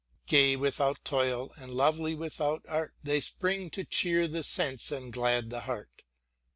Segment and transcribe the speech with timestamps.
[0.25, 5.51] Gay without toil and lovely without art, They spring to cheer the sense and glad
[5.51, 6.01] the heart.